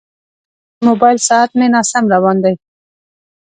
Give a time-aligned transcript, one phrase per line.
[0.77, 2.55] د موبایل ساعت مې ناسم روان دی.